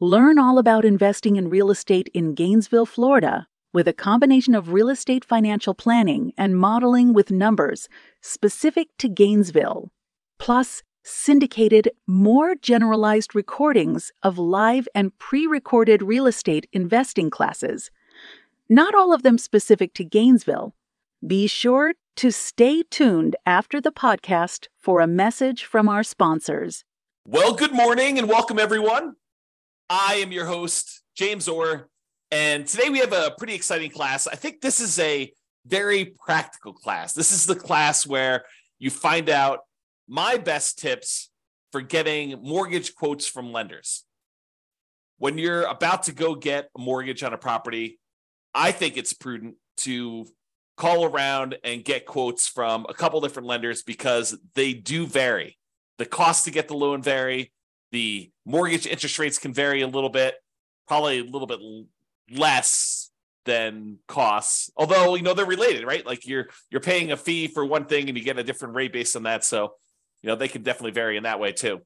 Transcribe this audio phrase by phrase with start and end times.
[0.00, 4.88] Learn all about investing in real estate in Gainesville, Florida, with a combination of real
[4.88, 7.88] estate financial planning and modeling with numbers
[8.20, 9.90] specific to Gainesville,
[10.38, 17.90] plus syndicated, more generalized recordings of live and pre recorded real estate investing classes.
[18.68, 20.76] Not all of them specific to Gainesville.
[21.26, 26.84] Be sure to stay tuned after the podcast for a message from our sponsors.
[27.26, 29.16] Well, good morning and welcome, everyone.
[29.90, 31.88] I am your host, James Orr,
[32.30, 34.26] and today we have a pretty exciting class.
[34.26, 35.32] I think this is a
[35.64, 37.14] very practical class.
[37.14, 38.44] This is the class where
[38.78, 39.60] you find out
[40.06, 41.30] my best tips
[41.72, 44.04] for getting mortgage quotes from lenders.
[45.16, 47.98] When you're about to go get a mortgage on a property,
[48.54, 50.26] I think it's prudent to
[50.76, 55.56] call around and get quotes from a couple different lenders because they do vary.
[55.96, 57.52] The cost to get the loan vary,
[57.92, 60.34] the mortgage interest rates can vary a little bit,
[60.86, 61.60] probably a little bit
[62.30, 63.10] less
[63.44, 64.70] than costs.
[64.76, 66.04] Although you know they're related, right?
[66.04, 68.92] Like you're you're paying a fee for one thing and you get a different rate
[68.92, 69.44] based on that.
[69.44, 69.72] So
[70.22, 71.80] you know they can definitely vary in that way too.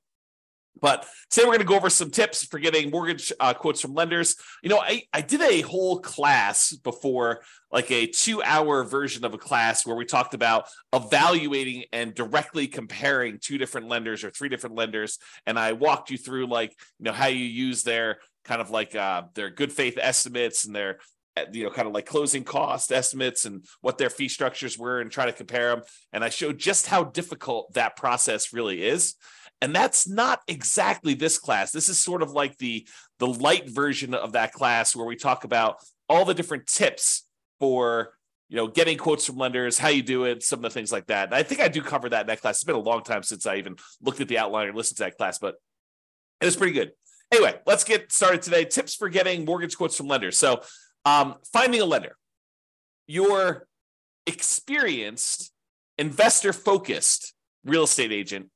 [0.80, 3.94] But today we're going to go over some tips for getting mortgage uh, quotes from
[3.94, 4.36] lenders.
[4.62, 9.34] You know, I, I did a whole class before, like a two hour version of
[9.34, 14.48] a class where we talked about evaluating and directly comparing two different lenders or three
[14.48, 15.18] different lenders.
[15.46, 18.94] And I walked you through, like, you know, how you use their kind of like
[18.94, 20.98] uh, their good faith estimates and their
[21.36, 25.00] uh, you know kind of like closing cost estimates and what their fee structures were
[25.00, 29.14] and try to compare them and i showed just how difficult that process really is
[29.62, 31.70] and that's not exactly this class.
[31.70, 32.86] This is sort of like the
[33.20, 35.76] the light version of that class where we talk about
[36.08, 37.24] all the different tips
[37.60, 38.12] for
[38.48, 41.06] you know getting quotes from lenders how you do it some of the things like
[41.06, 41.26] that.
[41.26, 42.56] And i think i do cover that in that class.
[42.56, 45.04] It's been a long time since i even looked at the outline or listened to
[45.04, 45.54] that class but
[46.40, 46.90] it was pretty good.
[47.32, 48.64] Anyway let's get started today.
[48.64, 50.36] Tips for getting mortgage quotes from lenders.
[50.36, 50.62] So
[51.04, 52.16] um, finding a lender.
[53.06, 53.68] Your
[54.26, 55.52] experienced
[55.98, 57.32] investor focused
[57.64, 58.48] real estate agent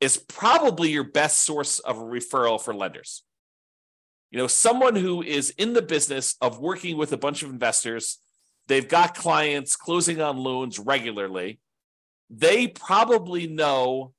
[0.00, 3.24] is probably your best source of a referral for lenders.
[4.30, 8.18] You know, someone who is in the business of working with a bunch of investors,
[8.66, 11.60] they've got clients closing on loans regularly.
[12.30, 14.12] They probably know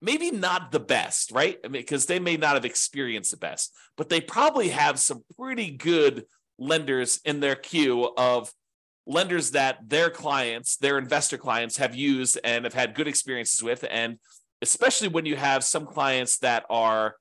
[0.00, 1.58] maybe not the best, right?
[1.64, 5.22] I mean, because they may not have experienced the best, but they probably have some
[5.38, 6.24] pretty good
[6.58, 8.52] lenders in their queue of
[9.06, 13.84] lenders that their clients, their investor clients have used and have had good experiences with.
[13.88, 14.18] And
[14.62, 17.16] especially when you have some clients that are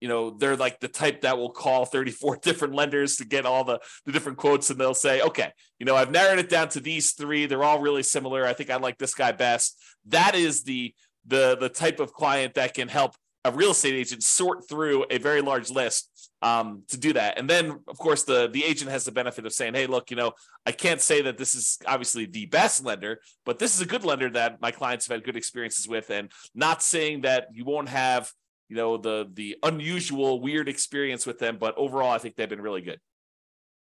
[0.00, 3.64] you know they're like the type that will call 34 different lenders to get all
[3.64, 6.80] the, the different quotes and they'll say okay you know i've narrowed it down to
[6.80, 7.46] these three.
[7.46, 8.46] They're all really similar.
[8.46, 9.78] I think i like this guy best.
[10.06, 10.94] That is the
[11.26, 13.14] the the type of client that can help
[13.46, 16.10] a real estate agent sort through a very large list
[16.42, 17.38] um, to do that.
[17.38, 20.16] And then, of course, the the agent has the benefit of saying, "Hey, look, you
[20.16, 20.32] know,
[20.66, 24.04] I can't say that this is obviously the best lender, but this is a good
[24.04, 27.88] lender that my clients have had good experiences with, and not saying that you won't
[27.88, 28.30] have."
[28.68, 32.60] you know the the unusual weird experience with them but overall i think they've been
[32.60, 32.98] really good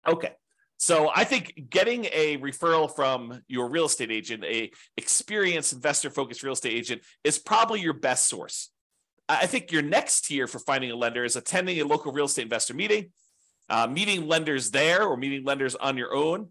[0.07, 0.33] okay
[0.81, 6.41] so I think getting a referral from your real estate agent, a experienced investor focused
[6.41, 8.70] real estate agent is probably your best source.
[9.39, 12.43] I think your next tier for finding a lender is attending a local real estate
[12.43, 13.11] investor meeting,
[13.69, 16.49] uh, meeting lenders there or meeting lenders on your own,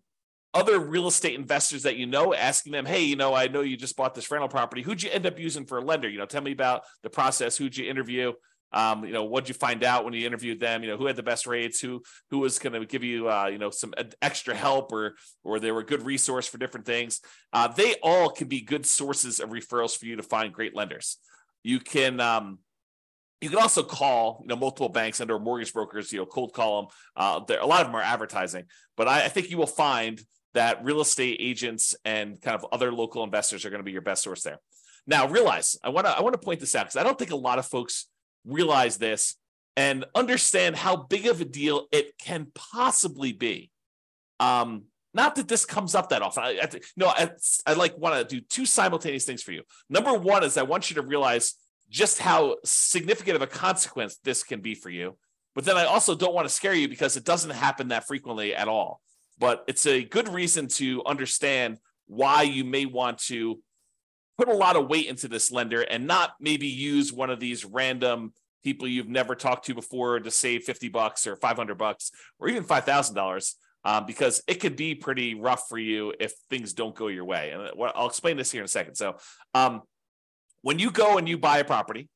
[0.55, 3.77] other real estate investors that you know, asking them, hey, you know, I know you
[3.77, 4.83] just bought this rental property.
[4.83, 6.09] Who'd you end up using for a lender?
[6.09, 7.57] You know, tell me about the process.
[7.57, 8.33] Who'd you interview?
[8.73, 10.83] Um, you know, what'd you find out when you interviewed them?
[10.83, 11.81] You know, who had the best rates?
[11.81, 13.93] Who who was going to give you, uh, you know, some
[14.23, 17.21] extra help, or or they were a good resource for different things.
[17.53, 21.19] Uh, they all can be good sources of referrals for you to find great lenders.
[21.65, 22.59] You can um,
[23.41, 26.53] you can also call, you know, multiple banks and or mortgage brokers, you know, cold
[26.53, 26.91] call them.
[27.17, 28.65] Uh, there, a lot of them are advertising,
[28.97, 30.21] but I, I think you will find
[30.55, 34.03] that real estate agents and kind of other local investors are going to be your
[34.03, 34.59] best source there.
[35.07, 37.31] Now, realize I want to I want to point this out because I don't think
[37.31, 38.07] a lot of folks
[38.45, 39.37] realize this
[39.77, 43.71] and understand how big of a deal it can possibly be.
[44.39, 44.85] Um,
[45.15, 46.45] not that this comes up that often.
[46.45, 47.31] I, I no, I,
[47.67, 49.63] I like want to do two simultaneous things for you.
[49.89, 51.55] Number one is I want you to realize
[51.91, 55.17] just how significant of a consequence this can be for you.
[55.55, 58.55] But then I also don't want to scare you because it doesn't happen that frequently
[58.55, 59.01] at all.
[59.39, 63.61] But it's a good reason to understand why you may want to
[64.39, 67.65] put a lot of weight into this lender and not maybe use one of these
[67.65, 68.33] random
[68.63, 72.65] people you've never talked to before to save 50 bucks or 500 bucks or even
[72.65, 73.55] $5,000
[73.85, 77.51] um, because it could be pretty rough for you if things don't go your way.
[77.51, 78.95] And I'll explain this here in a second.
[78.95, 79.17] So,
[79.55, 79.83] um,
[80.63, 82.09] when you go and you buy a property,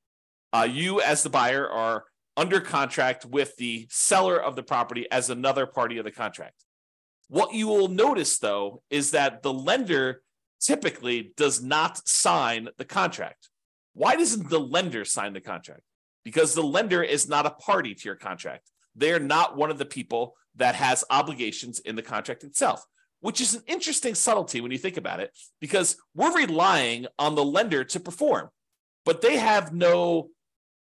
[0.52, 2.05] uh, you as the buyer are
[2.37, 6.64] under contract with the seller of the property as another party of the contract.
[7.29, 10.23] What you will notice, though, is that the lender
[10.61, 13.49] typically does not sign the contract.
[13.94, 15.82] Why doesn't the lender sign the contract?
[16.25, 18.70] Because the lender is not a party to your contract.
[18.96, 22.85] They're not one of the people that has obligations in the contract itself,
[23.25, 27.43] which is an interesting subtlety when you think about it, because we're relying on the
[27.43, 28.50] lender to perform,
[29.06, 30.29] but they have no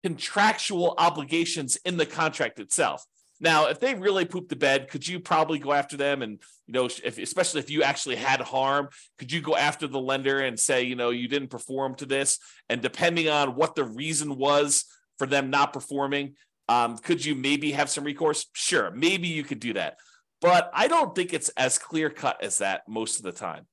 [0.02, 3.06] contractual obligations in the contract itself.
[3.40, 6.24] Now, if they really poop the bed, could you probably go after them?
[6.24, 8.90] And you know, if, especially if you actually had harm,
[9.20, 12.40] could you go after the lender and say, you know, you didn't perform to this?
[12.70, 14.86] And depending on what the reason was
[15.20, 16.34] for them not performing,
[16.68, 18.48] um, could you maybe have some recourse?
[18.54, 19.98] Sure, maybe you could do that,
[20.42, 23.68] but I don't think it's as clear cut as that most of the time.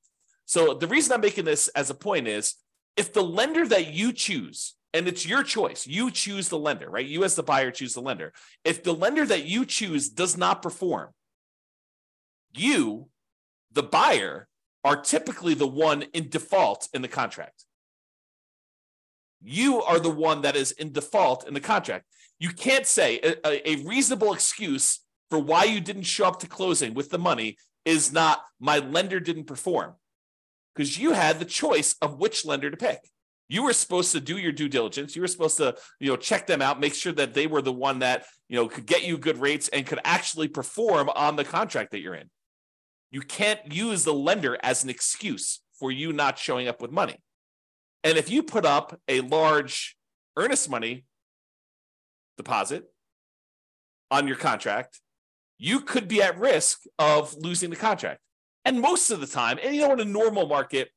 [0.44, 2.54] So the reason I'm making this as a point is,
[2.96, 5.86] if the lender that you choose and it's your choice.
[5.86, 7.06] You choose the lender, right?
[7.06, 8.32] You, as the buyer, choose the lender.
[8.64, 11.10] If the lender that you choose does not perform,
[12.54, 13.08] you,
[13.72, 14.48] the buyer,
[14.84, 17.64] are typically the one in default in the contract.
[19.42, 22.06] You are the one that is in default in the contract.
[22.38, 26.94] You can't say a, a reasonable excuse for why you didn't show up to closing
[26.94, 29.94] with the money is not my lender didn't perform.
[30.74, 33.00] Because you had the choice of which lender to pick.
[33.48, 35.16] You were supposed to do your due diligence.
[35.16, 37.72] You were supposed to you know check them out make sure that they were the
[37.72, 41.44] one that you know could get you good rates and could actually perform on the
[41.44, 42.30] contract that you're in.
[43.10, 47.16] You can't use the lender as an excuse for you not showing up with money.
[48.04, 49.96] And if you put up a large
[50.36, 51.04] earnest money
[52.36, 52.84] deposit
[54.10, 55.00] on your contract
[55.58, 58.20] you could be at risk of losing the contract.
[58.64, 60.90] And most of the time and you know in a normal market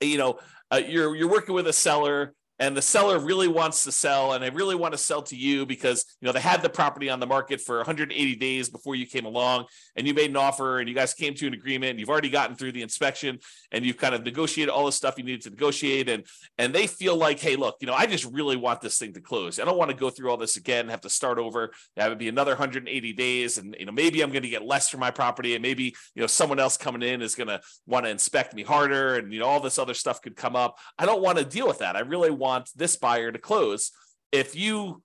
[0.00, 0.38] you know
[0.72, 4.44] uh, you're you're working with a seller and the seller really wants to sell and
[4.44, 7.18] they really want to sell to you because you know they had the property on
[7.18, 9.64] the market for 180 days before you came along
[9.96, 12.30] and you made an offer and you guys came to an agreement and you've already
[12.30, 13.38] gotten through the inspection
[13.72, 16.24] and you've kind of negotiated all the stuff you needed to negotiate and
[16.58, 19.20] and they feel like hey look you know i just really want this thing to
[19.20, 19.58] close.
[19.58, 21.72] I don't want to go through all this again and have to start over.
[21.96, 24.88] That would be another 180 days and you know maybe i'm going to get less
[24.88, 28.04] for my property and maybe you know someone else coming in is going to want
[28.04, 30.76] to inspect me harder and you know all this other stuff could come up.
[30.98, 31.96] I don't want to deal with that.
[31.96, 33.92] I really want want this buyer to close.
[34.32, 35.02] If you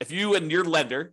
[0.00, 1.12] if you and your lender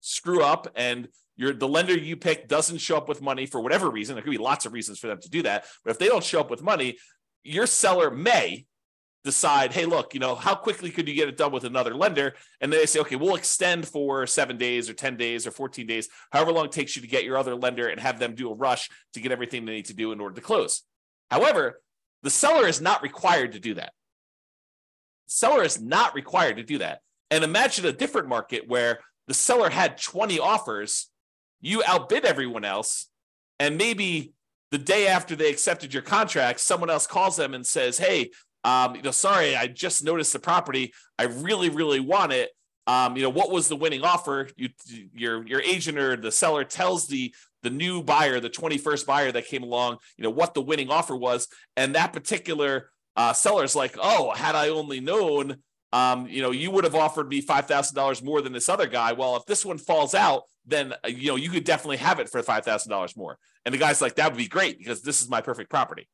[0.00, 3.90] screw up and your the lender you pick doesn't show up with money for whatever
[3.90, 5.64] reason, there could be lots of reasons for them to do that.
[5.84, 6.98] But if they don't show up with money,
[7.42, 8.66] your seller may
[9.24, 12.34] decide, hey, look, you know, how quickly could you get it done with another lender?
[12.60, 16.08] And they say, okay, we'll extend for seven days or 10 days or 14 days,
[16.30, 18.54] however long it takes you to get your other lender and have them do a
[18.54, 20.82] rush to get everything they need to do in order to close.
[21.28, 21.82] However,
[22.22, 23.92] the seller is not required to do that
[25.26, 27.00] seller is not required to do that.
[27.30, 31.10] And imagine a different market where the seller had 20 offers,
[31.60, 33.08] you outbid everyone else,
[33.58, 34.32] and maybe
[34.70, 38.30] the day after they accepted your contract, someone else calls them and says, "Hey,
[38.64, 40.92] um, you know, sorry, I just noticed the property.
[41.18, 42.50] I really, really want it.
[42.88, 44.48] Um, you know, what was the winning offer?
[44.56, 44.70] You,
[45.14, 49.46] your your agent or the seller tells the the new buyer, the 21st buyer that
[49.46, 53.96] came along, you know, what the winning offer was, and that particular uh, sellers like,
[54.00, 55.56] oh, had I only known,
[55.92, 58.86] um, you know, you would have offered me five thousand dollars more than this other
[58.86, 59.12] guy.
[59.12, 62.28] Well, if this one falls out, then uh, you know you could definitely have it
[62.28, 63.38] for five thousand dollars more.
[63.64, 66.08] And the guy's like, that would be great because this is my perfect property.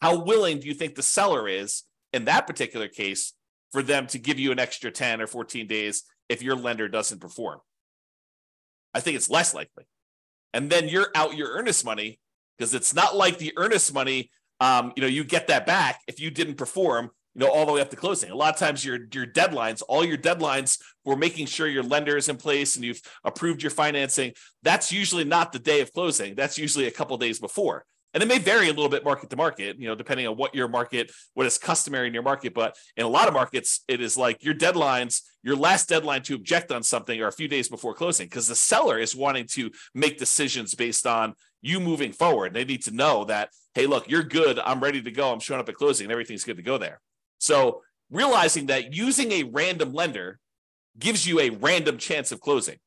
[0.00, 3.32] How willing do you think the seller is in that particular case
[3.70, 7.20] for them to give you an extra 10 or 14 days if your lender doesn't
[7.20, 7.60] perform?
[8.94, 9.84] I think it's less likely.
[10.52, 12.20] And then you're out your earnest money
[12.58, 14.30] because it's not like the earnest money
[14.62, 17.72] um, you know, you get that back if you didn't perform, you know, all the
[17.72, 18.30] way up to closing.
[18.30, 22.16] A lot of times your your deadlines, all your deadlines for making sure your lender
[22.16, 26.36] is in place and you've approved your financing, that's usually not the day of closing.
[26.36, 27.84] That's usually a couple days before.
[28.14, 30.54] And it may vary a little bit market to market, you know, depending on what
[30.54, 32.54] your market, what is customary in your market.
[32.54, 36.34] But in a lot of markets, it is like your deadlines, your last deadline to
[36.34, 39.70] object on something are a few days before closing because the seller is wanting to
[39.94, 42.52] make decisions based on you moving forward.
[42.52, 44.58] They need to know that, hey, look, you're good.
[44.58, 45.32] I'm ready to go.
[45.32, 47.00] I'm showing up at closing and everything's good to go there.
[47.38, 50.38] So realizing that using a random lender
[50.98, 52.78] gives you a random chance of closing.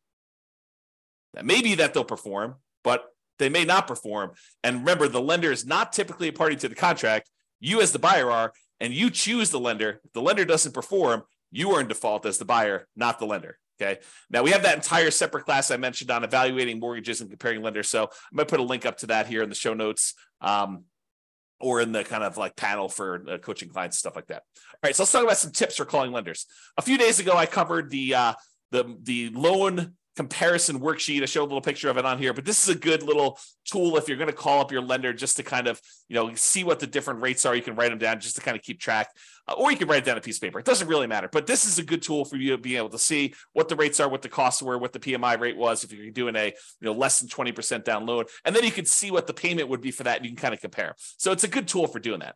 [1.34, 3.06] That may be that they'll perform, but
[3.40, 4.32] they may not perform.
[4.64, 7.30] And remember, the lender is not typically a party to the contract.
[7.60, 10.02] You, as the buyer, are, and you choose the lender.
[10.04, 13.58] If the lender doesn't perform, you are in default as the buyer, not the lender.
[13.82, 14.00] Okay.
[14.30, 17.90] Now we have that entire separate class I mentioned on evaluating mortgages and comparing lenders.
[17.90, 20.14] So I'm going to put a link up to that here in the show notes.
[20.42, 20.86] Um,
[21.60, 24.44] or in the kind of like panel for uh, coaching clients, stuff like that.
[24.58, 26.46] All right, so let's talk about some tips for calling lenders.
[26.78, 28.34] A few days ago, I covered the uh,
[28.72, 31.22] the the loan comparison worksheet.
[31.22, 33.38] I showed a little picture of it on here, but this is a good little
[33.66, 36.34] tool if you're going to call up your lender just to kind of, you know,
[36.36, 37.56] see what the different rates are.
[37.56, 39.10] You can write them down just to kind of keep track,
[39.48, 40.60] uh, or you can write it down a piece of paper.
[40.60, 42.90] It doesn't really matter, but this is a good tool for you to be able
[42.90, 45.84] to see what the rates are, what the costs were, what the PMI rate was
[45.84, 48.26] if you're doing a, you know, less than 20% down loan.
[48.46, 50.42] And then you can see what the payment would be for that and you can
[50.42, 50.96] kind of compare.
[51.18, 52.36] So it's a good tool for doing that.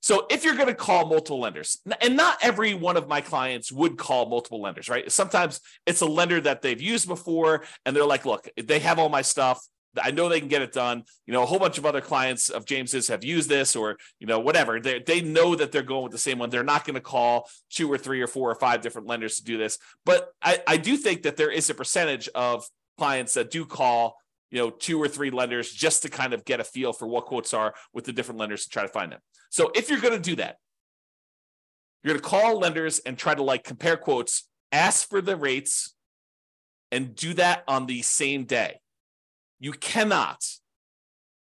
[0.00, 3.72] So if you're going to call multiple lenders, and not every one of my clients
[3.72, 5.10] would call multiple lenders, right?
[5.10, 9.08] Sometimes it's a lender that they've used before and they're like, look, they have all
[9.08, 9.60] my stuff.
[10.00, 11.02] I know they can get it done.
[11.26, 14.26] You know, a whole bunch of other clients of James's have used this or, you
[14.26, 14.78] know, whatever.
[14.78, 16.50] They, they know that they're going with the same one.
[16.50, 19.44] They're not going to call two or three or four or five different lenders to
[19.44, 19.78] do this.
[20.04, 22.64] But I, I do think that there is a percentage of
[22.98, 24.16] clients that do call
[24.50, 27.26] you know, two or three lenders just to kind of get a feel for what
[27.26, 29.20] quotes are with the different lenders to try to find them.
[29.50, 30.56] So if you're going to do that,
[32.02, 35.94] you're going to call lenders and try to like compare quotes, ask for the rates,
[36.90, 38.80] and do that on the same day.
[39.60, 40.44] You cannot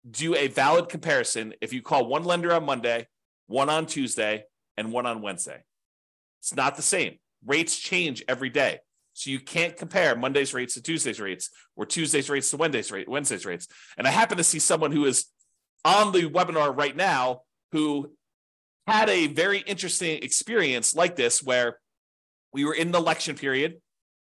[0.09, 3.07] do a valid comparison if you call one lender on Monday,
[3.47, 4.45] one on Tuesday,
[4.77, 5.63] and one on Wednesday.
[6.41, 7.17] It's not the same.
[7.45, 8.79] Rates change every day.
[9.15, 13.07] So you can't compare Monday's rates to Tuesday's rates or Tuesday's rates to Wednesday's rate,
[13.07, 13.65] Wednesday's rates.
[13.97, 15.27] And I happen to see someone who is
[15.85, 17.41] on the webinar right now
[17.71, 18.11] who
[18.87, 21.79] had a very interesting experience like this where
[22.51, 23.77] we were in the election period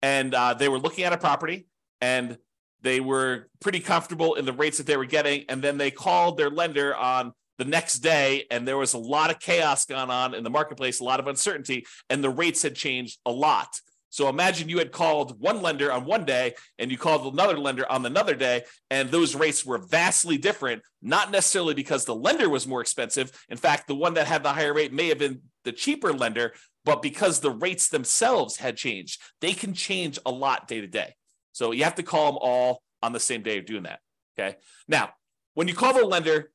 [0.03, 1.67] and uh, they were looking at a property
[2.01, 2.39] and
[2.83, 5.47] they were pretty comfortable in the rates that they were getting.
[5.49, 9.31] And then they called their lender on the next day and there was a lot
[9.31, 12.77] of chaos going on in the marketplace, a lot of uncertainty, and the rates had
[12.77, 13.81] changed a lot.
[14.17, 17.85] So imagine you had called one lender on one day and you called another lender
[17.93, 22.67] on another day, and those rates were vastly different, not necessarily because the lender was
[22.67, 23.31] more expensive.
[23.51, 26.55] In fact, the one that had the higher rate may have been the cheaper lender,
[26.87, 31.15] but because the rates themselves had changed, they can change a lot day to day.
[31.53, 34.01] So you have to call them all on the same day of doing that.
[34.39, 34.57] Okay.
[34.89, 35.11] Now,
[35.53, 36.53] when you call the lender,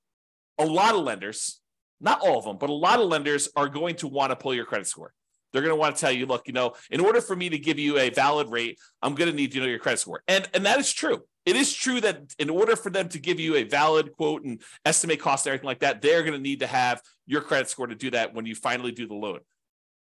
[0.57, 1.61] a lot of lenders,
[1.99, 4.55] not all of them, but a lot of lenders are going to want to pull
[4.55, 5.13] your credit score.
[5.51, 7.59] They're going to want to tell you, look, you know, in order for me to
[7.59, 10.23] give you a valid rate, I'm going to need to know your credit score.
[10.27, 11.23] And and that is true.
[11.45, 14.61] It is true that in order for them to give you a valid quote and
[14.85, 17.87] estimate cost, and everything like that, they're going to need to have your credit score
[17.87, 19.39] to do that when you finally do the loan.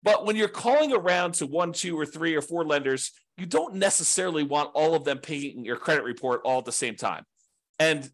[0.03, 3.75] But when you're calling around to one, two, or three or four lenders, you don't
[3.75, 7.23] necessarily want all of them paying your credit report all at the same time.
[7.79, 8.09] And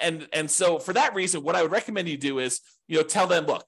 [0.00, 3.02] and and so for that reason, what I would recommend you do is, you know,
[3.02, 3.64] tell them, look,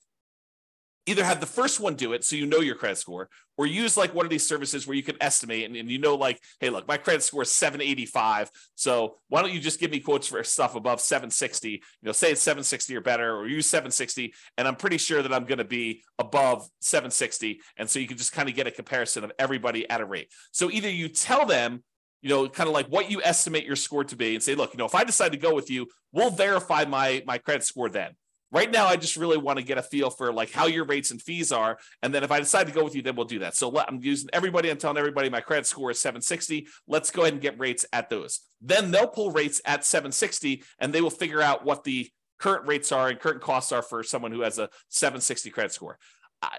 [1.07, 3.97] either have the first one do it so you know your credit score or use
[3.97, 6.71] like one of these services where you can estimate and, and, you know like hey
[6.71, 10.43] look my credit score is 785 so why don't you just give me quotes for
[10.45, 14.77] stuff above 760 you know say it's 760 or better or use 760 and i'm
[14.77, 18.49] pretty sure that i'm going to be above 760 and so you can just kind
[18.49, 21.83] of get a comparison of everybody at a rate so either you tell them
[22.23, 24.73] you know, kind of like what you estimate your score to be and say, look,
[24.73, 27.91] you know, if I decide to go with you, we'll verify my my credit score
[27.91, 28.13] then.
[28.55, 31.11] Right now, I just really want to get a feel for like how your rates
[31.11, 33.41] and fees are, and then if I decide to go with you, then we'll do
[33.41, 33.57] that.
[33.57, 34.71] So let, I'm using everybody.
[34.71, 36.69] I'm telling everybody my credit score is 760.
[36.87, 38.43] Let's go ahead and get rates at those.
[38.61, 42.09] Then they'll pull rates at 760, and they will figure out what the
[42.39, 45.99] current rates are and current costs are for someone who has a 760 credit score.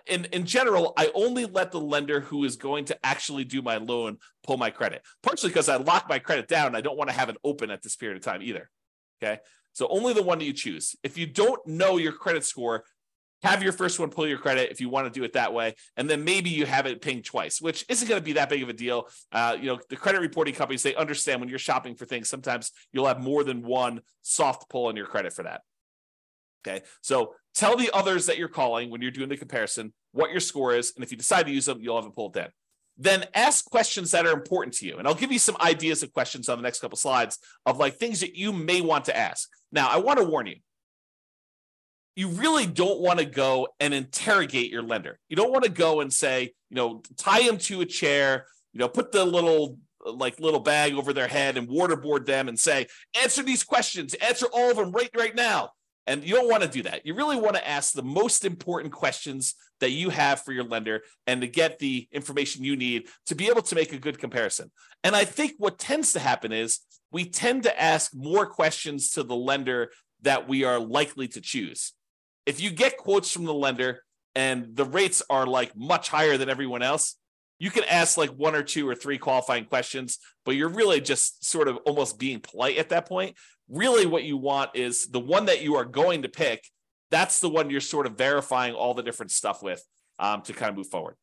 [0.05, 3.77] In, in general, I only let the lender who is going to actually do my
[3.77, 6.75] loan pull my credit, partially because I lock my credit down.
[6.75, 8.69] I don't want to have it open at this period of time either.
[9.23, 9.39] Okay.
[9.75, 10.95] So only the one that you choose.
[11.03, 12.85] If you don't know your credit score,
[13.43, 15.75] have your first one pull your credit if you want to do it that way,
[15.97, 18.63] and then maybe you have it ping twice, which isn't going to be that big
[18.63, 19.09] of a deal.
[19.33, 22.29] Uh, you know, the credit reporting companies they understand when you're shopping for things.
[22.29, 25.61] Sometimes you'll have more than one soft pull on your credit for that.
[26.65, 30.39] Okay, so tell the others that you're calling when you're doing the comparison what your
[30.39, 32.49] score is, and if you decide to use them, you'll have it pulled then
[32.97, 34.97] then ask questions that are important to you.
[34.97, 37.97] And I'll give you some ideas of questions on the next couple slides of like
[37.97, 39.49] things that you may want to ask.
[39.71, 40.55] Now, I want to warn you.
[42.15, 45.19] You really don't want to go and interrogate your lender.
[45.27, 48.79] You don't want to go and say, you know, tie him to a chair, you
[48.79, 52.87] know, put the little like little bag over their head and waterboard them and say,
[53.21, 55.71] answer these questions, answer all of them right right now.
[56.07, 57.05] And you don't want to do that.
[57.05, 61.01] You really want to ask the most important questions that you have for your lender
[61.25, 64.71] and to get the information you need to be able to make a good comparison.
[65.03, 66.79] And I think what tends to happen is
[67.11, 71.93] we tend to ask more questions to the lender that we are likely to choose.
[72.45, 74.01] If you get quotes from the lender
[74.35, 77.15] and the rates are like much higher than everyone else,
[77.59, 81.45] you can ask like one or two or three qualifying questions, but you're really just
[81.45, 83.35] sort of almost being polite at that point.
[83.69, 86.63] Really, what you want is the one that you are going to pick.
[87.11, 89.83] That's the one you're sort of verifying all the different stuff with
[90.19, 91.15] um, to kind of move forward.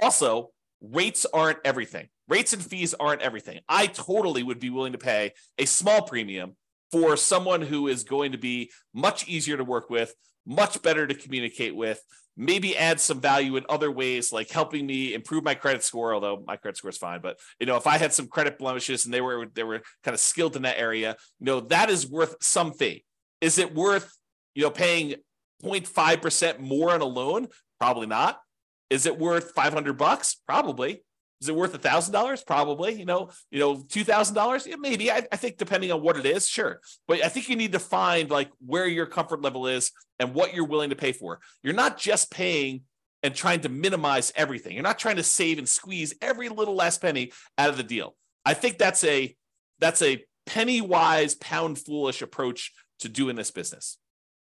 [0.00, 0.50] Also,
[0.80, 2.08] rates aren't everything.
[2.28, 3.60] Rates and fees aren't everything.
[3.68, 6.56] I totally would be willing to pay a small premium
[6.90, 11.14] for someone who is going to be much easier to work with, much better to
[11.14, 12.00] communicate with,
[12.36, 16.14] maybe add some value in other ways, like helping me improve my credit score.
[16.14, 19.04] Although my credit score is fine, but you know, if I had some credit blemishes
[19.04, 22.08] and they were they were kind of skilled in that area, you know, that is
[22.08, 23.00] worth something.
[23.40, 24.12] Is it worth
[24.54, 25.14] you know paying
[25.62, 27.48] 0.5 percent more on a loan?
[27.80, 28.40] Probably not.
[28.90, 30.36] Is it worth 500 bucks?
[30.46, 31.02] Probably.
[31.40, 32.42] Is it worth a thousand dollars?
[32.42, 32.94] Probably.
[32.94, 34.66] You know, you know, two thousand dollars.
[34.78, 35.10] Maybe.
[35.10, 36.80] I, I, think depending on what it is, sure.
[37.06, 40.54] But I think you need to find like where your comfort level is and what
[40.54, 41.40] you're willing to pay for.
[41.62, 42.82] You're not just paying
[43.22, 44.74] and trying to minimize everything.
[44.74, 48.14] You're not trying to save and squeeze every little last penny out of the deal.
[48.44, 49.34] I think that's a
[49.78, 53.98] that's a penny wise, pound foolish approach to doing this business.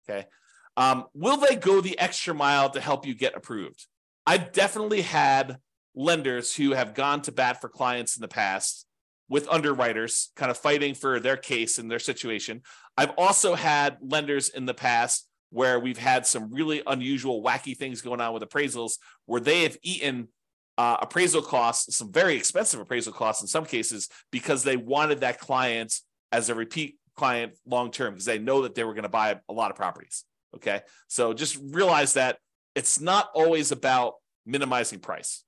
[0.07, 0.27] Okay.
[0.75, 3.87] Um, will they go the extra mile to help you get approved?
[4.25, 5.57] I've definitely had
[5.95, 8.85] lenders who have gone to bat for clients in the past
[9.29, 12.61] with underwriters kind of fighting for their case and their situation.
[12.97, 18.01] I've also had lenders in the past where we've had some really unusual, wacky things
[18.01, 20.27] going on with appraisals where they have eaten
[20.77, 25.39] uh, appraisal costs, some very expensive appraisal costs in some cases, because they wanted that
[25.39, 25.93] client
[26.31, 29.39] as a repeat client long term because they know that they were going to buy
[29.47, 30.25] a lot of properties.
[30.55, 30.81] Okay.
[31.07, 32.39] So just realize that
[32.75, 35.43] it's not always about minimizing price.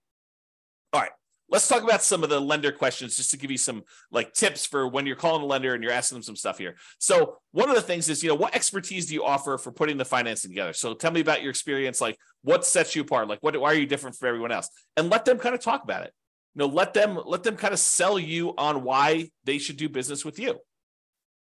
[0.96, 1.12] All right.
[1.50, 4.66] Let's talk about some of the lender questions just to give you some like tips
[4.66, 6.78] for when you're calling a lender and you're asking them some stuff here.
[7.00, 9.98] So, one of the things is, you know, what expertise do you offer for putting
[9.98, 10.72] the financing together?
[10.72, 12.00] So, tell me about your experience.
[12.00, 13.28] Like, what sets you apart?
[13.28, 14.70] Like, what, why are you different from everyone else?
[14.96, 16.14] And let them kind of talk about it.
[16.56, 19.90] You know, let them let them kind of sell you on why they should do
[19.90, 20.60] business with you.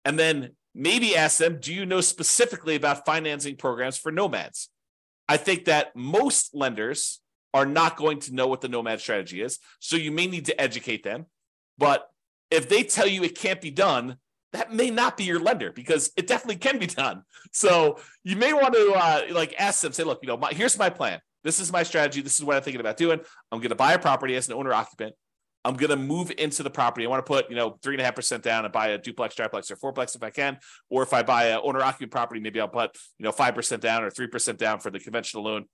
[0.04, 4.68] And then maybe ask them, do you know specifically about financing programs for nomads?
[5.30, 7.22] I think that most lenders
[7.54, 9.60] are not going to know what the nomad strategy is.
[9.80, 11.26] So you may need to educate them.
[11.78, 12.08] But
[12.52, 14.18] if they tell you it can't be done,
[14.54, 17.24] that may not be your lender because it definitely can be done.
[17.52, 20.78] So you may want to uh, like ask them, say, look, you know, my, here's
[20.78, 21.20] my plan.
[21.44, 22.22] This is my strategy.
[22.22, 23.20] This is what I'm thinking about doing.
[23.52, 25.16] I'm going to buy a property as an owner occupant.
[25.66, 27.06] I'm going to move into the property.
[27.06, 28.98] I want to put, you know, three and a half percent down and buy a
[28.98, 30.58] duplex, triplex, or fourplex if I can.
[30.90, 33.82] Or if I buy a owner occupant property, maybe I'll put, you know, five percent
[33.82, 35.66] down or three percent down for the conventional loan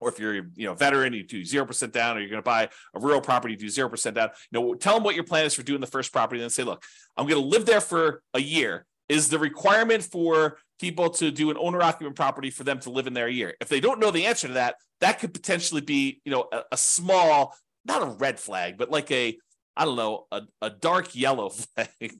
[0.00, 2.44] or if you're you know veteran, you do zero percent down, or you're going to
[2.44, 4.30] buy a rural property, you do zero percent down.
[4.50, 6.50] You know, tell them what your plan is for doing the first property, and then
[6.50, 6.82] say, look,
[7.16, 8.86] I'm going to live there for a year.
[9.08, 13.06] Is the requirement for people to do an owner occupant property for them to live
[13.06, 13.54] in there a year?
[13.60, 16.62] If they don't know the answer to that, that could potentially be you know a,
[16.72, 17.54] a small,
[17.84, 19.36] not a red flag, but like a
[19.76, 22.14] I don't know, a, a dark yellow flag.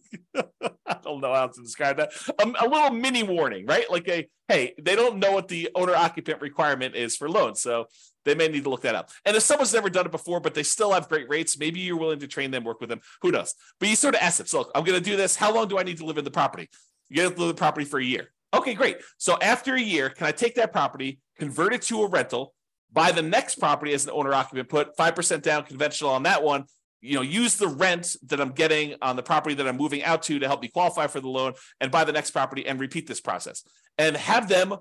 [1.05, 2.13] Don't know how to describe that.
[2.41, 3.91] A, a, little mini warning, right?
[3.91, 7.61] Like a, hey, they don't know what the owner occupant requirement is for loans.
[7.61, 7.87] So
[8.25, 9.11] they may need to look that up.
[9.25, 11.99] And if someone's never done it before, but they still have great rates, maybe you're
[11.99, 13.01] willing to train them, work with them.
[13.23, 13.55] Who knows?
[13.79, 15.37] But you sort of ask them, so look, I'm going to do this.
[15.37, 16.69] How long do I need to live in the property?
[17.09, 18.31] You get to live in the property for a year.
[18.55, 18.99] Okay, great.
[19.19, 22.55] So after a year, can I take that property, convert it to a rental,
[22.93, 26.65] buy the next property as an owner occupant, put 5% down conventional on that one,
[27.05, 30.23] you know, use the rent that I'm getting on the property that I'm moving out
[30.25, 33.07] to to help me qualify for the loan and buy the next property and repeat
[33.07, 33.63] this process
[33.99, 34.75] and have them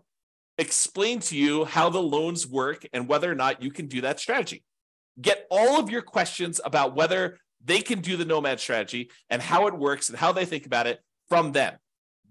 [0.58, 4.22] explain to you how the loans work and whether or not you can do that
[4.22, 4.64] strategy.
[5.22, 9.68] Get all of your questions about whether they can do the nomad strategy and how
[9.68, 11.76] it works and how they think about it from them.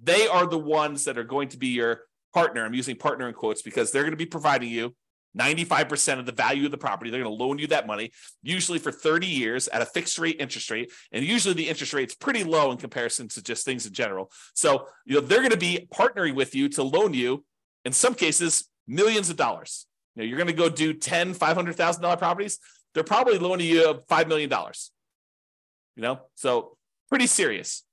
[0.02, 2.64] They are the ones that are going to be your partner.
[2.64, 4.94] I'm using partner in quotes because they're going to be providing you
[5.38, 7.10] 95% of the value of the property.
[7.10, 10.36] They're going to loan you that money, usually for 30 years at a fixed rate
[10.38, 10.92] interest rate.
[11.12, 14.30] And usually the interest rate's pretty low in comparison to just things in general.
[14.54, 17.44] So, you know, they're going to be partnering with you to loan you,
[17.84, 19.86] in some cases, millions of dollars.
[20.14, 22.58] You know, you're going to go do 10, $500,000 properties.
[22.94, 24.50] They're probably loaning you $5 million.
[25.96, 26.76] You know, so
[27.08, 27.84] pretty serious.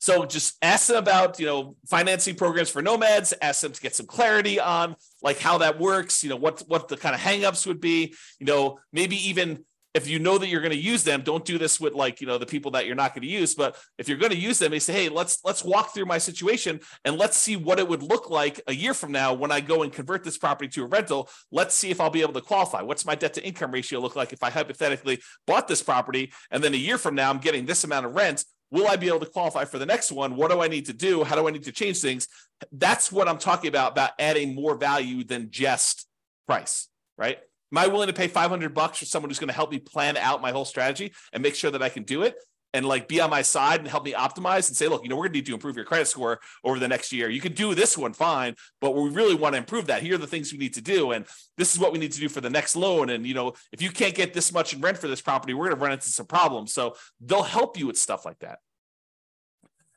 [0.00, 3.94] So just ask them about, you know, financing programs for nomads, ask them to get
[3.94, 7.66] some clarity on like how that works, you know, what what the kind of hangups
[7.66, 11.22] would be, you know, maybe even if you know that you're going to use them,
[11.22, 13.54] don't do this with like, you know, the people that you're not going to use.
[13.54, 16.18] But if you're going to use them, they say, hey, let's let's walk through my
[16.18, 19.60] situation and let's see what it would look like a year from now when I
[19.60, 21.28] go and convert this property to a rental.
[21.50, 22.82] Let's see if I'll be able to qualify.
[22.82, 26.62] What's my debt to income ratio look like if I hypothetically bought this property and
[26.62, 28.44] then a year from now I'm getting this amount of rent?
[28.70, 30.36] Will I be able to qualify for the next one?
[30.36, 31.24] What do I need to do?
[31.24, 32.28] How do I need to change things?
[32.72, 36.06] That's what I'm talking about, about adding more value than just
[36.46, 37.38] price, right?
[37.72, 40.16] Am I willing to pay 500 bucks for someone who's going to help me plan
[40.16, 42.36] out my whole strategy and make sure that I can do it?
[42.72, 45.16] And like be on my side and help me optimize and say, look, you know,
[45.16, 47.28] we're going to need to improve your credit score over the next year.
[47.28, 50.02] You can do this one fine, but we really want to improve that.
[50.02, 51.10] Here are the things we need to do.
[51.10, 53.10] And this is what we need to do for the next loan.
[53.10, 55.66] And, you know, if you can't get this much in rent for this property, we're
[55.66, 56.72] going to run into some problems.
[56.72, 58.60] So they'll help you with stuff like that.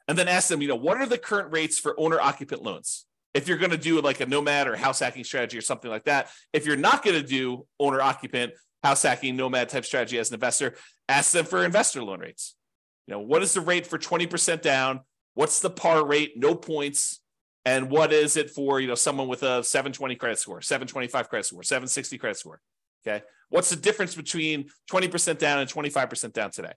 [0.07, 3.05] And then ask them, you know, what are the current rates for owner occupant loans?
[3.33, 6.05] if you're going to do like a nomad or house hacking strategy or something like
[6.05, 6.29] that.
[6.51, 10.35] If you're not going to do owner occupant, house hacking, nomad type strategy as an
[10.35, 10.75] investor,
[11.09, 12.55] ask them for investor loan rates.
[13.07, 15.01] You know, what is the rate for 20% down?
[15.33, 16.33] What's the par rate?
[16.35, 17.19] No points.
[17.65, 21.45] And what is it for, you know, someone with a 720 credit score, 725 credit
[21.45, 22.59] score, 760 credit score?
[23.05, 23.23] Okay.
[23.49, 26.73] What's the difference between 20% down and 25% down today?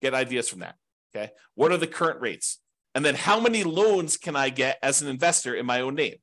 [0.00, 0.76] Get ideas from that.
[1.14, 1.32] Okay.
[1.54, 2.58] What are the current rates?
[2.94, 6.16] And then how many loans can I get as an investor in my own name?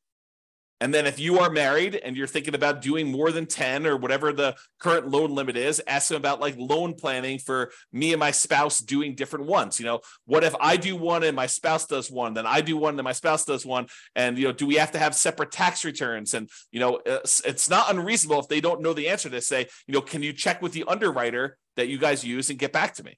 [0.80, 3.98] And then if you are married and you're thinking about doing more than 10 or
[3.98, 8.20] whatever the current loan limit is, ask them about like loan planning for me and
[8.20, 9.80] my spouse doing different ones.
[9.80, 12.78] You know, what if I do one and my spouse does one, then I do
[12.78, 13.88] one and my spouse does one.
[14.16, 16.36] And, you know, do we have to have separate tax returns?
[16.36, 19.68] And, you know, uh, it's not unreasonable if they don't know the answer to say,
[19.88, 22.94] you know, can you check with the underwriter that you guys use and get back
[22.96, 23.18] to me?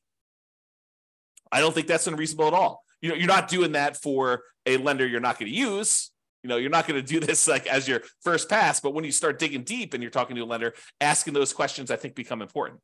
[1.52, 4.78] I don't think that's unreasonable at all you know you're not doing that for a
[4.78, 6.12] lender you're not going to use
[6.44, 9.04] you know you're not going to do this like as your first pass but when
[9.04, 12.16] you start digging deep and you're talking to a lender asking those questions i think
[12.16, 12.80] become important.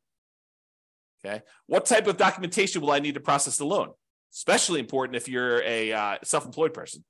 [1.24, 1.42] Okay?
[1.66, 3.90] What type of documentation will i need to process the loan?
[4.32, 7.04] Especially important if you're a uh, self-employed person.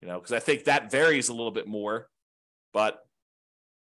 [0.00, 2.08] You know because i think that varies a little bit more
[2.72, 3.00] but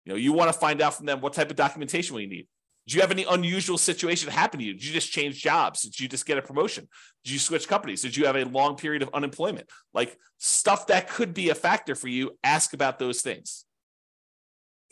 [0.05, 2.47] you know you want to find out from them what type of documentation you need
[2.87, 4.73] did you have any unusual situation happen to you?
[4.73, 5.83] Did you just change jobs?
[5.83, 6.87] Did you just get a promotion?
[7.23, 8.01] Did you switch companies?
[8.01, 9.69] Did you have a long period of unemployment?
[9.93, 13.65] Like stuff that could be a factor for you, ask about those things.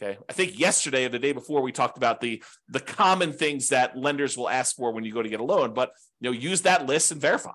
[0.02, 0.17] Okay.
[0.30, 3.97] I think yesterday or the day before we talked about the the common things that
[3.97, 6.62] lenders will ask for when you go to get a loan, but you know, use
[6.62, 7.52] that list and verify.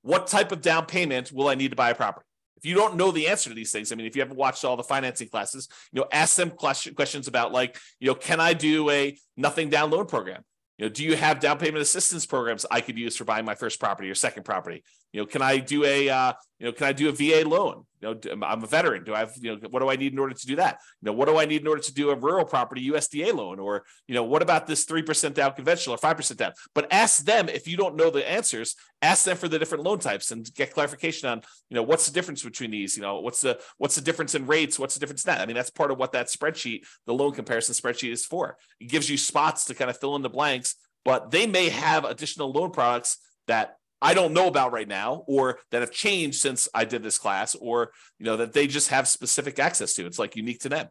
[0.00, 2.26] What type of down payment will I need to buy a property?
[2.62, 4.64] If you don't know the answer to these things, I mean, if you haven't watched
[4.64, 8.38] all the financing classes, you know, ask them question, questions about like, you know, can
[8.38, 10.42] I do a nothing down loan program?
[10.78, 13.56] You know, do you have down payment assistance programs I could use for buying my
[13.56, 14.84] first property or second property?
[15.12, 17.84] You know, can I do a uh, you know, can I do a VA loan?
[18.00, 19.02] You know, I'm a veteran.
[19.02, 20.78] Do I have, you know, what do I need in order to do that?
[21.00, 23.58] You know, what do I need in order to do a rural property USDA loan?
[23.58, 26.52] Or, you know, what about this 3% down conventional or 5% down?
[26.72, 29.98] But ask them if you don't know the answers, ask them for the different loan
[29.98, 32.96] types and get clarification on, you know, what's the difference between these?
[32.96, 34.78] You know, what's the what's the difference in rates?
[34.78, 35.40] What's the difference in that?
[35.40, 38.56] I mean, that's part of what that spreadsheet, the loan comparison spreadsheet is for.
[38.80, 42.04] It gives you spots to kind of fill in the blanks, but they may have
[42.04, 46.68] additional loan products that I don't know about right now, or that have changed since
[46.74, 50.06] I did this class, or you know that they just have specific access to.
[50.06, 50.88] It's like unique to them.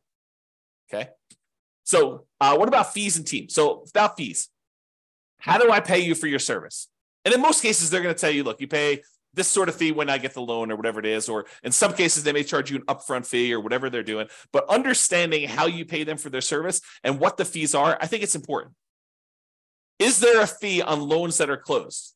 [0.92, 1.10] Okay.
[1.84, 3.54] So, uh, what about fees and teams?
[3.54, 4.50] So, about fees,
[5.40, 6.88] how do I pay you for your service?
[7.26, 9.02] And in most cases, they're going to tell you, look, you pay
[9.34, 11.30] this sort of fee when I get the loan or whatever it is.
[11.30, 14.28] Or in some cases, they may charge you an upfront fee or whatever they're doing.
[14.52, 18.08] But understanding how you pay them for their service and what the fees are, I
[18.08, 18.74] think it's important.
[20.00, 22.16] Is there a fee on loans that are closed?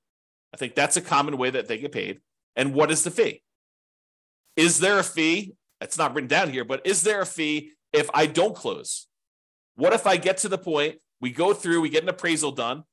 [0.56, 2.22] I think that's a common way that they get paid.
[2.56, 3.44] And what is the fee?
[4.56, 5.54] Is there a fee?
[5.82, 9.08] It's not written down here, but is there a fee if I don't close?
[9.76, 12.84] What if I get to the point, we go through, we get an appraisal done,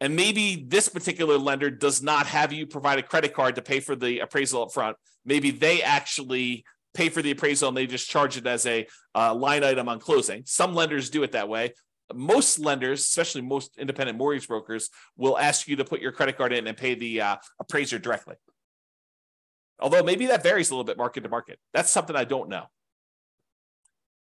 [0.00, 3.78] and maybe this particular lender does not have you provide a credit card to pay
[3.78, 4.96] for the appraisal up front.
[5.24, 9.32] Maybe they actually pay for the appraisal and they just charge it as a uh,
[9.36, 10.42] line item on closing.
[10.46, 11.74] Some lenders do it that way
[12.14, 16.52] most lenders, especially most independent mortgage brokers, will ask you to put your credit card
[16.52, 18.36] in and pay the uh, appraiser directly.
[19.80, 21.58] Although maybe that varies a little bit market to market.
[21.72, 22.64] That's something I don't know.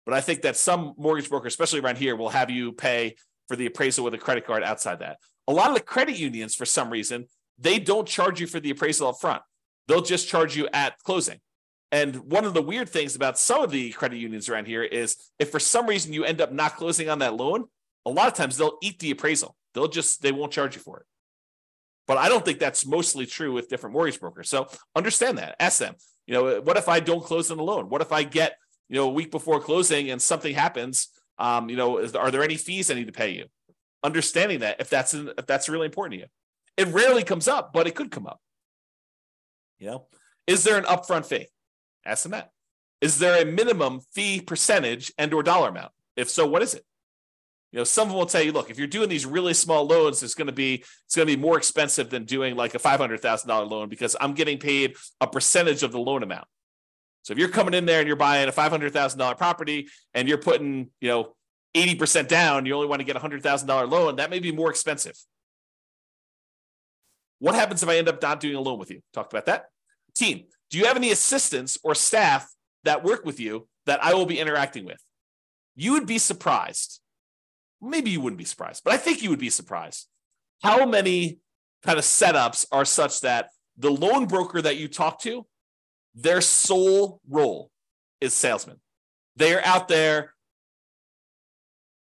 [0.05, 3.15] But I think that some mortgage brokers, especially around here, will have you pay
[3.47, 5.17] for the appraisal with a credit card outside that.
[5.47, 7.25] A lot of the credit unions, for some reason,
[7.57, 9.41] they don't charge you for the appraisal up front.
[9.87, 11.39] They'll just charge you at closing.
[11.91, 15.15] And one of the weird things about some of the credit unions around here is
[15.39, 17.65] if for some reason you end up not closing on that loan,
[18.07, 19.55] a lot of times they'll eat the appraisal.
[19.73, 21.05] They'll just they won't charge you for it.
[22.07, 24.49] But I don't think that's mostly true with different mortgage brokers.
[24.49, 25.57] So understand that.
[25.59, 25.95] Ask them.
[26.25, 27.89] You know, what if I don't close on the loan?
[27.89, 31.09] What if I get you know a week before closing and something happens?
[31.37, 33.45] Um, you know, is, are there any fees I need to pay you?
[34.03, 36.27] Understanding that if that's if that's really important to you,
[36.77, 38.39] it rarely comes up, but it could come up.
[39.79, 40.07] You know,
[40.47, 41.47] is there an upfront fee?
[42.05, 42.51] Ask them that.
[43.01, 45.91] Is there a minimum fee percentage and or dollar amount?
[46.15, 46.83] If so, what is it?
[47.71, 50.35] You know, some will tell you, look, if you're doing these really small loans, it's
[50.35, 53.21] going to be it's going to be more expensive than doing like a five hundred
[53.21, 56.47] thousand dollar loan because I'm getting paid a percentage of the loan amount.
[57.23, 59.89] So if you're coming in there and you're buying a five hundred thousand dollar property
[60.13, 61.35] and you're putting, you know,
[61.75, 64.15] eighty percent down, you only want to get a hundred thousand dollar loan.
[64.15, 65.17] That may be more expensive.
[67.39, 69.01] What happens if I end up not doing a loan with you?
[69.13, 69.65] Talked about that.
[70.15, 72.49] Team, do you have any assistants or staff
[72.85, 75.01] that work with you that I will be interacting with?
[75.75, 77.01] You would be surprised.
[77.81, 80.07] Maybe you wouldn't be surprised, but I think you would be surprised
[80.61, 81.39] how many
[81.83, 85.45] kind of setups are such that the loan broker that you talk to,
[86.15, 87.69] their sole role
[88.19, 88.77] is salesman.
[89.35, 90.33] They are out there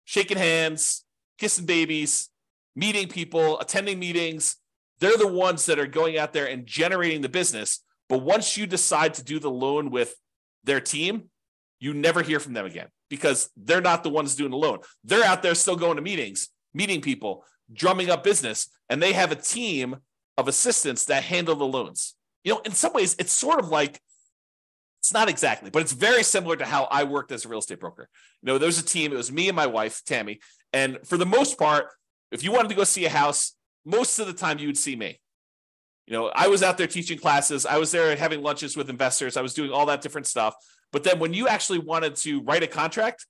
[0.04, 1.04] shaking hands,
[1.36, 2.30] kissing babies,
[2.76, 4.56] meeting people, attending meetings.
[5.00, 7.80] They're the ones that are going out there and generating the business.
[8.08, 10.14] But once you decide to do the loan with
[10.64, 11.30] their team,
[11.80, 14.78] you never hear from them again because they're not the ones doing the loan.
[15.04, 19.32] They're out there still going to meetings, meeting people, drumming up business, and they have
[19.32, 19.96] a team
[20.36, 22.14] of assistants that handle the loans.
[22.44, 24.00] You know, in some ways, it's sort of like
[25.00, 27.80] it's not exactly, but it's very similar to how I worked as a real estate
[27.80, 28.08] broker.
[28.42, 30.40] You know, there was a team, it was me and my wife, Tammy.
[30.72, 31.86] And for the most part,
[32.30, 34.96] if you wanted to go see a house, most of the time you would see
[34.96, 35.20] me.
[36.06, 39.36] You know, I was out there teaching classes, I was there having lunches with investors,
[39.36, 40.54] I was doing all that different stuff.
[40.92, 43.26] But then when you actually wanted to write a contract,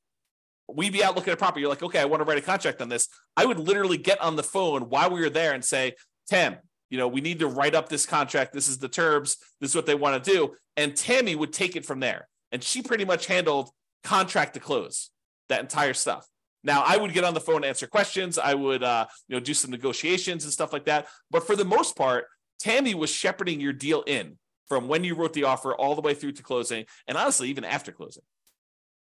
[0.69, 1.63] we'd be out looking at property.
[1.63, 3.09] You're like, okay, I want to write a contract on this.
[3.37, 5.95] I would literally get on the phone while we were there and say,
[6.29, 6.57] Tam,
[6.91, 8.53] you know, we need to write up this contract.
[8.53, 9.37] This is the terms.
[9.61, 10.55] This is what they want to do.
[10.77, 12.29] And Tammy would take it from there.
[12.53, 13.71] And she pretty much handled
[14.05, 15.11] contract to close,
[15.49, 16.27] that entire stuff.
[16.65, 18.39] Now I would get on the phone, and answer questions.
[18.39, 21.07] I would, uh, you know, do some negotiations and stuff like that.
[21.31, 22.27] But for the most part,
[22.59, 26.15] Tammy was shepherding your deal in from when you wrote the offer all the way
[26.15, 28.23] through to closing, and honestly, even after closing.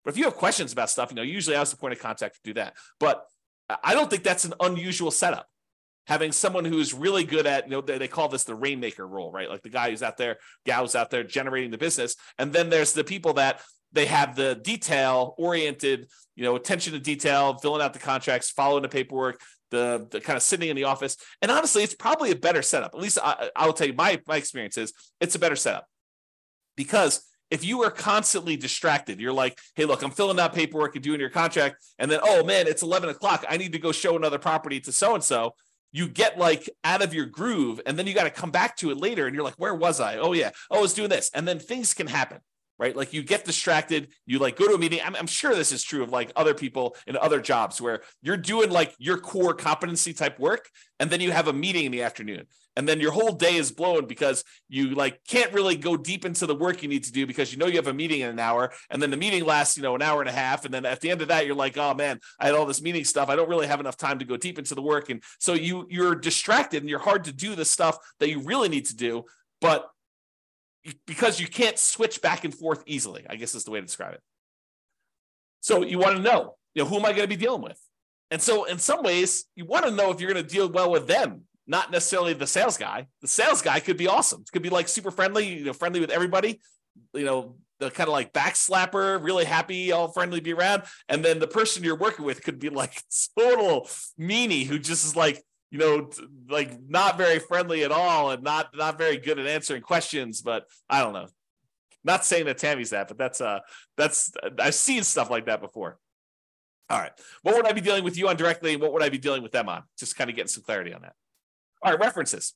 [0.05, 1.99] But if you have questions about stuff, you know, usually I was the point of
[1.99, 2.75] contact to do that.
[3.01, 3.25] But
[3.83, 5.49] I don't think that's an unusual setup.
[6.07, 9.33] Having someone who's really good at, you know, they, they call this the rainmaker role,
[9.33, 9.51] right?
[9.51, 12.15] Like the guy who's out there, gal who's out there generating the business.
[12.39, 17.01] And then there's the people that they have the detail oriented, you know, attention to
[17.01, 19.41] detail, filling out the contracts, following the paperwork,
[19.71, 21.17] the, the kind of sitting in the office.
[21.43, 22.95] And honestly, it's probably a better setup.
[22.95, 25.87] At least I, I'll tell you, my, my experience is it's a better setup
[26.77, 31.05] because if you are constantly distracted, you're like, hey, look, I'm filling out paperwork and
[31.05, 31.77] doing your contract.
[31.99, 33.45] And then, oh man, it's 11 o'clock.
[33.49, 35.55] I need to go show another property to so and so.
[35.93, 38.91] You get like out of your groove and then you got to come back to
[38.91, 39.27] it later.
[39.27, 40.17] And you're like, where was I?
[40.17, 40.51] Oh, yeah.
[40.71, 41.31] Oh, I was doing this.
[41.33, 42.41] And then things can happen
[42.79, 42.95] right?
[42.95, 45.01] Like you get distracted, you like go to a meeting.
[45.05, 48.37] I'm, I'm, sure this is true of like other people in other jobs where you're
[48.37, 50.69] doing like your core competency type work,
[51.01, 53.71] and then you have a meeting in the afternoon, and then your whole day is
[53.71, 57.27] blown because you like can't really go deep into the work you need to do
[57.27, 59.77] because you know you have a meeting in an hour, and then the meeting lasts
[59.77, 61.57] you know an hour and a half, and then at the end of that you're
[61.57, 63.29] like, oh man, I had all this meeting stuff.
[63.29, 65.87] I don't really have enough time to go deep into the work, and so you
[65.89, 69.25] you're distracted and you're hard to do the stuff that you really need to do,
[69.61, 69.89] but
[71.07, 74.15] because you can't switch back and forth easily, I guess is the way to describe
[74.15, 74.21] it.
[75.61, 77.81] So you want to know, you know, who am I going to be dealing with?
[78.31, 80.91] And so in some ways, you want to know if you're going to deal well
[80.91, 83.07] with them, not necessarily the sales guy.
[83.23, 84.43] The sales guy could be awesome.
[84.43, 86.61] It could be like super friendly, you know, friendly with everybody,
[87.13, 90.85] you know, the kind of like backslapper, really happy, all friendly be around.
[91.09, 93.03] And then the person you're working with could be like
[93.39, 95.43] total meanie who just is like,
[95.77, 96.11] you know,
[96.49, 100.41] like not very friendly at all and not not very good at answering questions.
[100.41, 101.27] But I don't know.
[102.03, 103.61] Not saying that Tammy's that, but that's uh
[103.97, 105.99] that's I've seen stuff like that before.
[106.89, 107.13] All right.
[107.43, 108.77] What would I be dealing with you on directly?
[108.77, 109.83] What would I be dealing with them on?
[109.99, 111.13] Just kind of getting some clarity on that.
[111.83, 112.55] All right, references.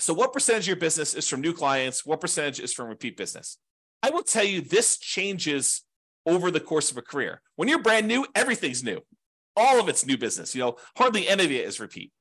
[0.00, 2.04] So, what percentage of your business is from new clients?
[2.04, 3.58] What percentage is from repeat business?
[4.02, 5.82] I will tell you this changes
[6.24, 7.40] over the course of a career.
[7.54, 9.02] When you're brand new, everything's new
[9.56, 10.54] all of it's new business.
[10.54, 12.12] You know, hardly any of it is repeat.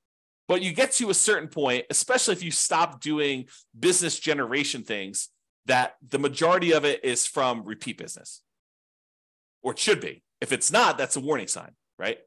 [0.47, 3.45] But you get to a certain point, especially if you stop doing
[3.77, 5.29] business generation things,
[5.65, 8.41] that the majority of it is from repeat business,
[9.63, 10.21] or it should be.
[10.41, 12.19] If it's not, that's a warning sign, right?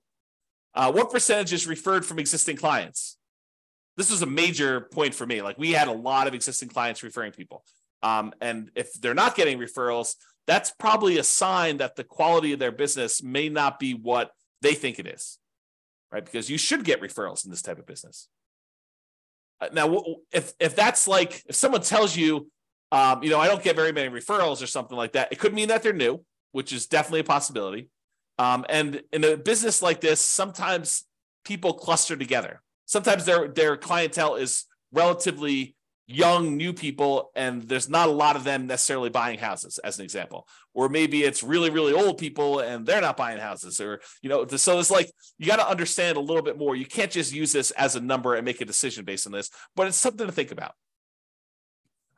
[0.74, 3.16] Uh, what percentage is referred from existing clients?
[3.96, 5.42] This was a major point for me.
[5.42, 7.64] Like we had a lot of existing clients referring people.
[8.02, 10.14] Um, and if they're not getting referrals,
[10.46, 14.30] that's probably a sign that the quality of their business may not be what
[14.62, 15.37] they think it is,
[16.12, 16.24] right?
[16.24, 18.28] Because you should get referrals in this type of business.
[19.60, 22.50] Uh, now, if if that's like if someone tells you,
[22.92, 25.54] um, you know, I don't get very many referrals or something like that, it could
[25.54, 27.90] mean that they're new, which is definitely a possibility.
[28.38, 31.04] Um, and in a business like this, sometimes
[31.44, 32.62] people cluster together.
[32.86, 35.76] Sometimes their their clientele is relatively
[36.10, 40.04] young new people and there's not a lot of them necessarily buying houses as an
[40.04, 40.48] example.
[40.72, 44.46] Or maybe it's really really old people and they're not buying houses or you know
[44.46, 46.74] so it's like you got to understand a little bit more.
[46.74, 49.50] You can't just use this as a number and make a decision based on this
[49.76, 50.72] but it's something to think about.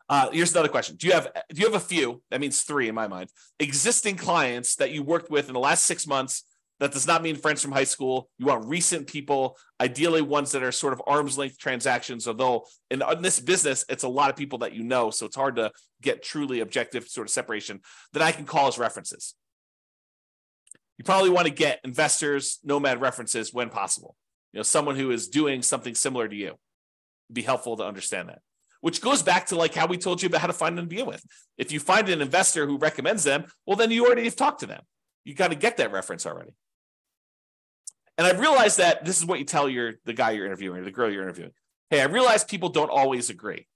[0.09, 0.96] Uh, here's another question.
[0.96, 4.16] Do you have do you have a few that means three in my mind existing
[4.16, 6.44] clients that you worked with in the last six months
[6.81, 8.31] that does not mean friends from high school.
[8.38, 12.27] You want recent people, ideally ones that are sort of arm's length transactions.
[12.27, 15.37] Although in, in, this business, it's a lot of people that you know, so it's
[15.37, 17.81] hard to get truly objective sort of separation
[18.14, 19.35] that I can call as references.
[20.97, 24.16] You probably want to get investors, nomad references when possible.
[24.53, 26.47] You know, someone who is doing something similar to you.
[26.47, 28.40] It'd be helpful to understand that.
[28.81, 31.07] Which goes back to like how we told you about how to find to begin
[31.07, 31.23] with.
[31.59, 34.66] If you find an investor who recommends them, well, then you already have talked to
[34.66, 34.83] them.
[35.25, 36.53] You got to get that reference already.
[38.20, 40.85] And I realized that this is what you tell your the guy you're interviewing or
[40.85, 41.52] the girl you're interviewing.
[41.88, 43.66] Hey, I realize people don't always agree.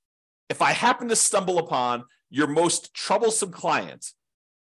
[0.50, 4.04] If I happen to stumble upon your most troublesome client,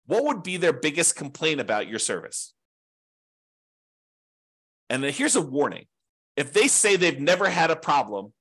[0.05, 2.53] what would be their biggest complaint about your service?
[4.89, 5.87] And then here's a warning.
[6.37, 8.31] If they say they've never had a problem,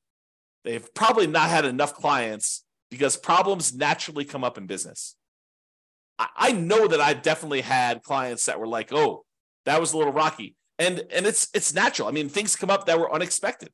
[0.63, 5.17] they've probably not had enough clients because problems naturally come up in business.
[6.37, 9.25] I know that I've definitely had clients that were like, oh,
[9.65, 12.09] that was a little rocky and and it's it's natural.
[12.09, 13.71] I mean, things come up that were unexpected.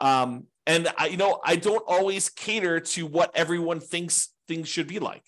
[0.00, 4.86] Um, and I, you know, I don't always cater to what everyone thinks things should
[4.86, 5.24] be like,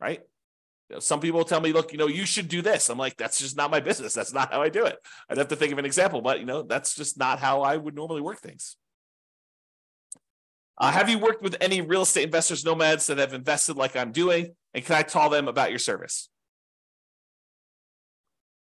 [0.00, 0.20] right?
[0.88, 2.88] You know, some people tell me, look, you know, you should do this.
[2.88, 4.12] I'm like, that's just not my business.
[4.12, 4.98] That's not how I do it.
[5.28, 7.76] I'd have to think of an example, but you know, that's just not how I
[7.76, 8.76] would normally work things.
[10.78, 14.12] Uh, have you worked with any real estate investors, nomads that have invested like I'm
[14.12, 14.56] doing?
[14.72, 16.30] And can I tell them about your service?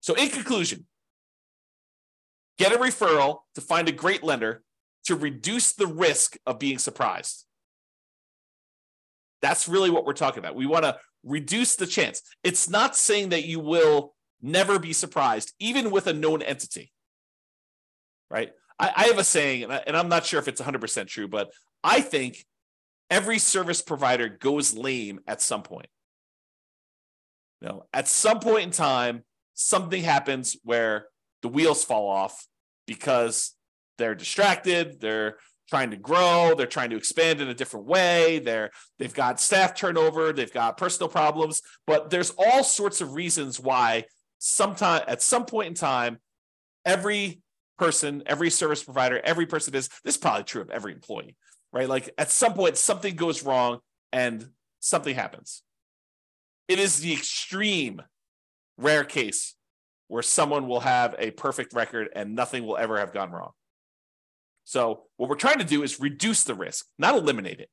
[0.01, 0.87] So, in conclusion,
[2.59, 4.63] get a referral to find a great lender
[5.05, 7.47] to reduce the risk of being surprised.
[9.41, 10.57] That's really what we're talking about.
[10.57, 12.23] We want to reduce the chance.
[12.43, 16.93] It's not saying that you will never be surprised, even with a known entity.
[18.31, 18.53] Right?
[18.79, 21.29] I, I have a saying, and, I, and I'm not sure if it's 100% true,
[21.29, 21.51] but
[21.83, 22.45] I think
[23.11, 25.89] every service provider goes lame at some point.
[27.61, 31.07] You know, at some point in time, something happens where
[31.43, 32.47] the wheels fall off
[32.87, 33.55] because
[33.99, 35.37] they're distracted, they're
[35.69, 39.75] trying to grow, they're trying to expand in a different way, they're they've got staff
[39.75, 44.05] turnover, they've got personal problems, but there's all sorts of reasons why
[44.39, 46.19] sometime at some point in time
[46.85, 47.41] every
[47.79, 51.37] person, every service provider, every person is this is probably true of every employee,
[51.73, 51.89] right?
[51.89, 53.81] Like at some point something goes wrong
[54.13, 54.49] and
[54.81, 55.63] something happens.
[56.67, 58.03] It is the extreme
[58.79, 59.55] rare case
[60.09, 63.53] where someone will have a perfect record and nothing will ever have gone wrong.
[64.65, 67.71] So, what we're trying to do is reduce the risk, not eliminate it.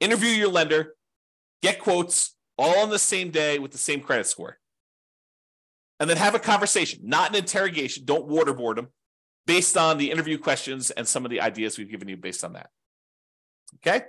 [0.00, 0.94] Interview your lender,
[1.62, 4.58] get quotes all on the same day with the same credit score.
[6.00, 8.04] And then have a conversation, not an interrogation.
[8.04, 8.88] Don't waterboard them
[9.46, 12.52] based on the interview questions and some of the ideas we've given you based on
[12.52, 12.70] that.
[13.76, 14.04] Okay.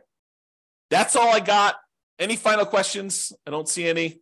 [0.90, 1.76] That's all I got.
[2.20, 3.32] Any final questions?
[3.48, 4.20] I don't see any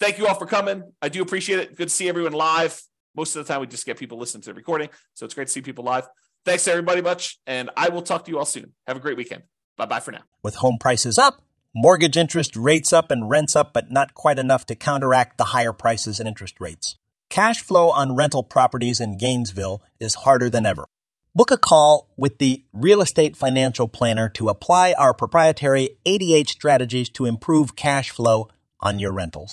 [0.00, 0.82] thank you all for coming.
[1.02, 1.76] I do appreciate it.
[1.76, 2.80] Good to see everyone live.
[3.16, 4.90] Most of the time, we just get people listening to the recording.
[5.14, 6.06] So it's great to see people live.
[6.44, 7.38] Thanks, everybody, much.
[7.46, 8.72] And I will talk to you all soon.
[8.86, 9.42] Have a great weekend.
[9.76, 10.22] Bye bye for now.
[10.42, 11.42] With home prices up,
[11.74, 15.72] mortgage interest rates up, and rents up, but not quite enough to counteract the higher
[15.72, 16.96] prices and interest rates.
[17.28, 20.86] Cash flow on rental properties in Gainesville is harder than ever.
[21.34, 27.08] Book a call with the Real Estate Financial Planner to apply our proprietary 88 strategies
[27.10, 28.48] to improve cash flow
[28.80, 29.52] on your rentals.